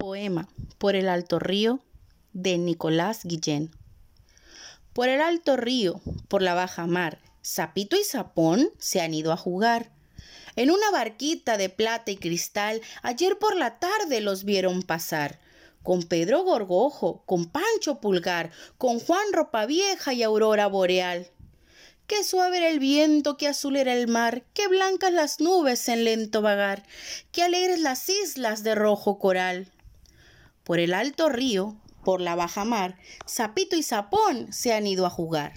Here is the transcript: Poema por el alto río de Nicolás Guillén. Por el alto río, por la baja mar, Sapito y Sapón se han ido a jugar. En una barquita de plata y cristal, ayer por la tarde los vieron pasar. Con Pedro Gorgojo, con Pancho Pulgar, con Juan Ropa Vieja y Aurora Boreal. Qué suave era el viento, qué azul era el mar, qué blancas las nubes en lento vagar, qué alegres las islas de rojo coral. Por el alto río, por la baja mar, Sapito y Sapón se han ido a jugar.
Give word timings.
Poema 0.00 0.48
por 0.78 0.96
el 0.96 1.10
alto 1.10 1.38
río 1.38 1.78
de 2.32 2.56
Nicolás 2.56 3.20
Guillén. 3.22 3.70
Por 4.94 5.10
el 5.10 5.20
alto 5.20 5.58
río, 5.58 6.00
por 6.26 6.40
la 6.40 6.54
baja 6.54 6.86
mar, 6.86 7.18
Sapito 7.42 7.98
y 7.98 8.02
Sapón 8.02 8.70
se 8.78 9.02
han 9.02 9.12
ido 9.12 9.30
a 9.30 9.36
jugar. 9.36 9.92
En 10.56 10.70
una 10.70 10.90
barquita 10.90 11.58
de 11.58 11.68
plata 11.68 12.10
y 12.10 12.16
cristal, 12.16 12.80
ayer 13.02 13.38
por 13.38 13.56
la 13.56 13.78
tarde 13.78 14.22
los 14.22 14.44
vieron 14.44 14.82
pasar. 14.82 15.38
Con 15.82 16.02
Pedro 16.02 16.44
Gorgojo, 16.44 17.22
con 17.26 17.44
Pancho 17.50 18.00
Pulgar, 18.00 18.50
con 18.78 19.00
Juan 19.00 19.34
Ropa 19.34 19.66
Vieja 19.66 20.14
y 20.14 20.22
Aurora 20.22 20.66
Boreal. 20.66 21.30
Qué 22.06 22.24
suave 22.24 22.56
era 22.56 22.70
el 22.70 22.78
viento, 22.78 23.36
qué 23.36 23.48
azul 23.48 23.76
era 23.76 23.92
el 23.92 24.08
mar, 24.08 24.44
qué 24.54 24.66
blancas 24.66 25.12
las 25.12 25.40
nubes 25.40 25.86
en 25.90 26.04
lento 26.04 26.40
vagar, 26.40 26.84
qué 27.32 27.42
alegres 27.42 27.80
las 27.80 28.08
islas 28.08 28.62
de 28.62 28.74
rojo 28.74 29.18
coral. 29.18 29.70
Por 30.70 30.78
el 30.78 30.94
alto 30.94 31.28
río, 31.28 31.74
por 32.04 32.20
la 32.20 32.36
baja 32.36 32.64
mar, 32.64 32.96
Sapito 33.26 33.74
y 33.74 33.82
Sapón 33.82 34.52
se 34.52 34.72
han 34.72 34.86
ido 34.86 35.04
a 35.04 35.10
jugar. 35.10 35.54